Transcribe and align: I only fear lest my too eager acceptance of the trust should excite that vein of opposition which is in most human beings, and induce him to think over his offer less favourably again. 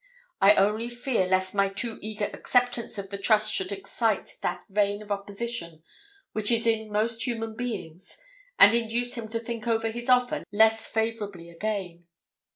I 0.41 0.55
only 0.55 0.89
fear 0.89 1.27
lest 1.27 1.53
my 1.53 1.69
too 1.69 1.99
eager 2.01 2.25
acceptance 2.33 2.97
of 2.97 3.11
the 3.11 3.19
trust 3.19 3.53
should 3.53 3.71
excite 3.71 4.35
that 4.41 4.63
vein 4.67 5.03
of 5.03 5.11
opposition 5.11 5.83
which 6.31 6.49
is 6.49 6.65
in 6.65 6.91
most 6.91 7.27
human 7.27 7.55
beings, 7.55 8.17
and 8.57 8.73
induce 8.73 9.13
him 9.13 9.27
to 9.27 9.39
think 9.39 9.67
over 9.67 9.89
his 9.91 10.09
offer 10.09 10.43
less 10.51 10.87
favourably 10.87 11.51
again. 11.51 12.07